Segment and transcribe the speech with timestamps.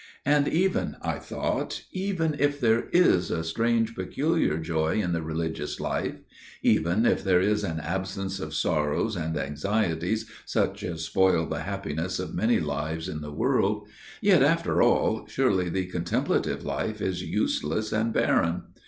[0.25, 5.79] And even, I thought, even if there is a strange peculiar joy in the Religious
[5.79, 12.17] Life––even if there is an absence of sorrows and anxieties such as spoil the happiness
[12.17, 18.11] of many lives in the world––yet, after all, surely the Contemplative Life is useless and
[18.11, 18.63] barren.